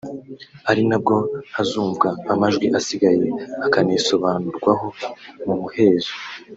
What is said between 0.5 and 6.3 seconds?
ari nabwo hazumvwa amajwi asigaye akanisobanurwaho mu muhezo